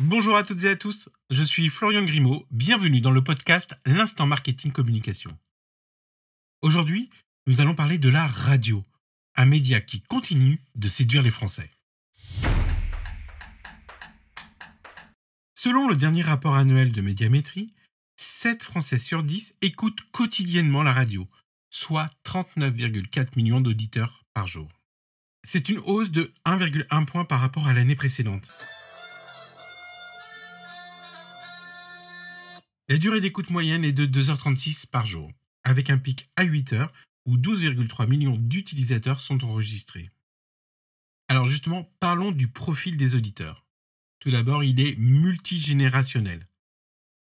Bonjour 0.00 0.36
à 0.36 0.42
toutes 0.42 0.64
et 0.64 0.70
à 0.70 0.74
tous, 0.74 1.08
je 1.30 1.44
suis 1.44 1.68
Florian 1.68 2.02
Grimaud, 2.02 2.44
bienvenue 2.50 3.00
dans 3.00 3.12
le 3.12 3.22
podcast 3.22 3.74
L'Instant 3.86 4.26
Marketing 4.26 4.72
Communication. 4.72 5.38
Aujourd'hui, 6.62 7.10
nous 7.46 7.60
allons 7.60 7.76
parler 7.76 7.98
de 7.98 8.08
la 8.08 8.26
radio, 8.26 8.82
un 9.36 9.44
média 9.46 9.80
qui 9.80 10.00
continue 10.00 10.60
de 10.74 10.88
séduire 10.88 11.22
les 11.22 11.30
Français. 11.30 11.70
Selon 15.54 15.86
le 15.86 15.94
dernier 15.94 16.22
rapport 16.22 16.56
annuel 16.56 16.90
de 16.90 17.00
Médiamétrie, 17.00 17.72
7 18.16 18.64
Français 18.64 18.98
sur 18.98 19.22
10 19.22 19.54
écoutent 19.62 20.02
quotidiennement 20.10 20.82
la 20.82 20.92
radio, 20.92 21.28
soit 21.70 22.10
39,4 22.24 23.36
millions 23.36 23.60
d'auditeurs 23.60 24.24
par 24.34 24.48
jour. 24.48 24.72
C'est 25.44 25.68
une 25.68 25.78
hausse 25.78 26.10
de 26.10 26.32
1,1 26.46 27.06
point 27.06 27.24
par 27.24 27.38
rapport 27.38 27.68
à 27.68 27.72
l'année 27.72 27.94
précédente. 27.94 28.50
La 32.86 32.98
durée 32.98 33.22
d'écoute 33.22 33.48
moyenne 33.48 33.82
est 33.82 33.94
de 33.94 34.04
2h36 34.04 34.86
par 34.86 35.06
jour, 35.06 35.32
avec 35.62 35.88
un 35.88 35.96
pic 35.96 36.28
à 36.36 36.44
8h 36.44 36.90
où 37.24 37.38
12,3 37.38 38.06
millions 38.06 38.36
d'utilisateurs 38.36 39.22
sont 39.22 39.42
enregistrés. 39.42 40.10
Alors 41.28 41.48
justement, 41.48 41.90
parlons 41.98 42.30
du 42.30 42.48
profil 42.48 42.98
des 42.98 43.14
auditeurs. 43.14 43.64
Tout 44.20 44.30
d'abord, 44.30 44.64
il 44.64 44.80
est 44.80 44.96
multigénérationnel, 44.96 46.46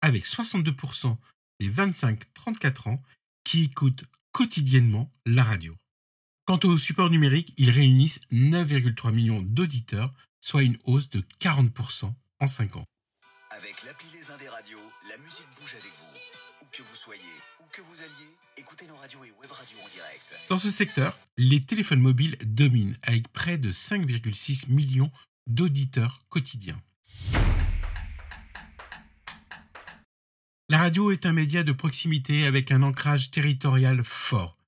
avec 0.00 0.26
62% 0.26 1.16
des 1.60 1.70
25-34 1.70 2.88
ans 2.88 3.02
qui 3.44 3.62
écoutent 3.62 4.06
quotidiennement 4.32 5.12
la 5.24 5.44
radio. 5.44 5.76
Quant 6.46 6.58
au 6.64 6.76
support 6.76 7.10
numérique, 7.10 7.54
ils 7.58 7.70
réunissent 7.70 8.20
9,3 8.32 9.12
millions 9.12 9.42
d'auditeurs, 9.42 10.12
soit 10.40 10.64
une 10.64 10.78
hausse 10.82 11.10
de 11.10 11.20
40% 11.40 12.12
en 12.40 12.48
5 12.48 12.76
ans. 12.76 12.86
Avec 13.64 13.82
l'appli 13.84 14.06
Les 14.12 14.20
la 14.20 15.16
musique 15.16 15.46
bouge 15.58 15.74
avec 15.80 15.92
vous. 15.96 16.18
Où 16.60 16.66
que 16.70 16.82
vous 16.82 16.94
soyez, 16.94 17.22
où 17.60 17.64
que 17.72 17.80
vous 17.80 18.02
alliez, 18.02 18.30
écoutez 18.58 18.86
nos 18.86 18.96
radios 18.96 19.24
et 19.24 19.32
web 19.40 19.50
radios 19.50 19.78
en 19.82 19.88
direct. 19.88 20.34
Dans 20.50 20.58
ce 20.58 20.70
secteur, 20.70 21.16
les 21.38 21.64
téléphones 21.64 22.00
mobiles 22.00 22.36
dominent 22.44 22.98
avec 23.02 23.28
près 23.28 23.56
de 23.56 23.72
5,6 23.72 24.68
millions 24.68 25.10
d'auditeurs 25.46 26.26
quotidiens. 26.28 26.78
La 30.68 30.76
radio 30.76 31.10
est 31.10 31.24
un 31.24 31.32
média 31.32 31.62
de 31.62 31.72
proximité 31.72 32.44
avec 32.44 32.70
un 32.70 32.82
ancrage 32.82 33.30
territorial 33.30 34.04
fort. 34.04 34.58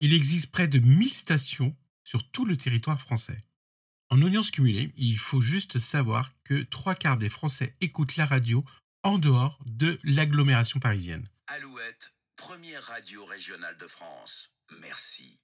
Il 0.00 0.12
existe 0.12 0.50
près 0.50 0.68
de 0.68 0.80
1000 0.80 1.14
stations 1.14 1.74
sur 2.02 2.30
tout 2.30 2.44
le 2.44 2.58
territoire 2.58 3.00
français. 3.00 3.42
En 4.14 4.22
audience 4.22 4.52
cumulée, 4.52 4.92
il 4.96 5.18
faut 5.18 5.40
juste 5.40 5.80
savoir 5.80 6.30
que 6.44 6.62
trois 6.62 6.94
quarts 6.94 7.18
des 7.18 7.28
Français 7.28 7.74
écoutent 7.80 8.14
la 8.14 8.26
radio 8.26 8.64
en 9.02 9.18
dehors 9.18 9.58
de 9.66 9.98
l'agglomération 10.04 10.78
parisienne. 10.78 11.28
Alouette, 11.48 12.14
première 12.36 12.84
radio 12.84 13.24
régionale 13.24 13.76
de 13.76 13.88
France. 13.88 14.54
Merci. 14.80 15.40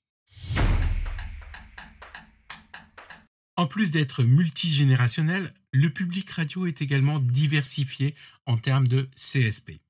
En 3.56 3.66
plus 3.66 3.90
d'être 3.90 4.22
multigénérationnel, 4.22 5.52
le 5.72 5.90
public 5.90 6.30
radio 6.30 6.66
est 6.66 6.80
également 6.80 7.18
diversifié 7.18 8.14
en 8.46 8.56
termes 8.56 8.86
de 8.86 9.10
CSP. 9.16 9.80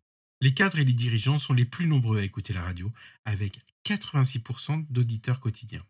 Les 0.40 0.54
cadres 0.54 0.78
et 0.78 0.86
les 0.86 0.94
dirigeants 0.94 1.36
sont 1.36 1.52
les 1.52 1.66
plus 1.66 1.86
nombreux 1.86 2.20
à 2.20 2.22
écouter 2.22 2.54
la 2.54 2.62
radio, 2.62 2.90
avec 3.26 3.60
86% 3.84 4.86
d'auditeurs 4.88 5.40
quotidiens. 5.40 5.84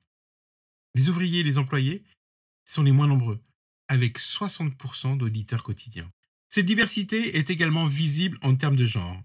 Les 0.97 1.09
ouvriers 1.09 1.39
et 1.39 1.45
les 1.45 1.57
employés 1.57 2.03
sont 2.71 2.83
les 2.85 2.93
moins 2.93 3.09
nombreux, 3.09 3.43
avec 3.89 4.21
60% 4.21 5.17
d'auditeurs 5.19 5.65
quotidiens. 5.65 6.11
Cette 6.49 6.67
diversité 6.67 7.37
est 7.37 7.51
également 7.51 7.87
visible 7.87 8.39
en 8.43 8.55
termes 8.55 8.77
de 8.77 8.85
genre. 8.85 9.21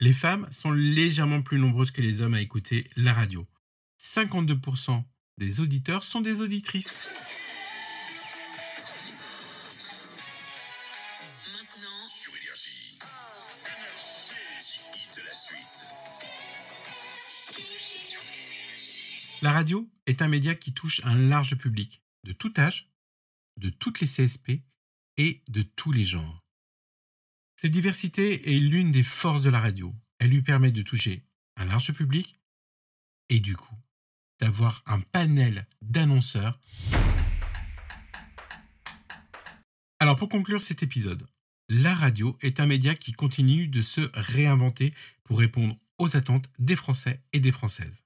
Les 0.00 0.12
femmes 0.12 0.48
sont 0.50 0.72
légèrement 0.72 1.42
plus 1.42 1.58
nombreuses 1.58 1.92
que 1.92 2.02
les 2.02 2.20
hommes 2.20 2.34
à 2.34 2.40
écouter 2.40 2.90
la 2.96 3.12
radio. 3.12 3.46
52% 4.00 5.04
des 5.38 5.60
auditeurs 5.60 6.02
sont 6.02 6.20
des 6.20 6.40
auditrices. 6.40 7.08
Maintenant, 11.52 12.08
sur 12.08 12.32
Énergie. 12.34 12.98
Énergie 14.58 15.06
de 15.16 15.22
la 15.24 15.34
suite. 15.34 15.86
La 19.40 19.52
radio 19.52 19.88
est 20.06 20.20
un 20.20 20.28
média 20.28 20.56
qui 20.56 20.72
touche 20.72 21.00
un 21.04 21.14
large 21.14 21.56
public, 21.56 22.02
de 22.24 22.32
tout 22.32 22.52
âge, 22.56 22.88
de 23.58 23.70
toutes 23.70 24.00
les 24.00 24.06
CSP 24.06 24.62
et 25.16 25.42
de 25.48 25.62
tous 25.62 25.92
les 25.92 26.04
genres. 26.04 26.42
Cette 27.56 27.72
diversité 27.72 28.54
est 28.54 28.58
l'une 28.58 28.92
des 28.92 29.02
forces 29.02 29.42
de 29.42 29.50
la 29.50 29.60
radio. 29.60 29.94
Elle 30.18 30.30
lui 30.30 30.42
permet 30.42 30.72
de 30.72 30.82
toucher 30.82 31.24
un 31.56 31.64
large 31.64 31.92
public 31.92 32.38
et 33.28 33.40
du 33.40 33.56
coup 33.56 33.76
d'avoir 34.40 34.82
un 34.86 35.00
panel 35.00 35.66
d'annonceurs. 35.82 36.58
Alors 40.00 40.16
pour 40.16 40.28
conclure 40.28 40.62
cet 40.62 40.82
épisode, 40.82 41.26
la 41.68 41.94
radio 41.94 42.36
est 42.40 42.58
un 42.58 42.66
média 42.66 42.96
qui 42.96 43.12
continue 43.12 43.68
de 43.68 43.82
se 43.82 44.00
réinventer 44.14 44.92
pour 45.22 45.38
répondre 45.38 45.78
aux 45.98 46.16
attentes 46.16 46.50
des 46.58 46.74
Français 46.74 47.22
et 47.32 47.38
des 47.38 47.52
Françaises. 47.52 48.04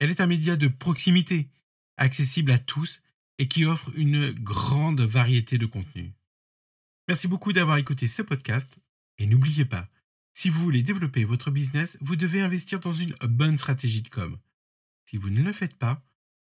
Elle 0.00 0.10
est 0.10 0.20
un 0.20 0.26
média 0.26 0.56
de 0.56 0.66
proximité, 0.66 1.48
accessible 1.98 2.50
à 2.50 2.58
tous 2.58 3.02
et 3.38 3.48
qui 3.48 3.64
offre 3.64 3.90
une 3.94 4.30
grande 4.30 5.00
variété 5.00 5.58
de 5.58 5.66
contenus. 5.66 6.12
Merci 7.06 7.28
beaucoup 7.28 7.52
d'avoir 7.52 7.76
écouté 7.78 8.08
ce 8.08 8.22
podcast 8.22 8.70
et 9.18 9.26
n'oubliez 9.26 9.64
pas, 9.64 9.88
si 10.32 10.50
vous 10.50 10.60
voulez 10.60 10.82
développer 10.82 11.24
votre 11.24 11.50
business, 11.50 11.98
vous 12.00 12.16
devez 12.16 12.40
investir 12.40 12.80
dans 12.80 12.92
une 12.92 13.14
bonne 13.22 13.58
stratégie 13.58 14.02
de 14.02 14.08
com. 14.08 14.38
Si 15.04 15.16
vous 15.16 15.30
ne 15.30 15.42
le 15.42 15.52
faites 15.52 15.76
pas, 15.76 16.02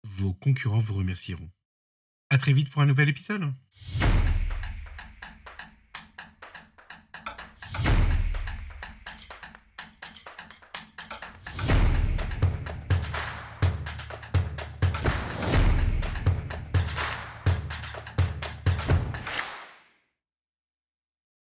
vos 0.02 0.32
concurrents 0.32 0.78
vous 0.78 0.94
remercieront. 0.94 1.50
À 2.30 2.38
très 2.38 2.52
vite 2.52 2.70
pour 2.70 2.82
un 2.82 2.86
nouvel 2.86 3.08
épisode. 3.08 3.52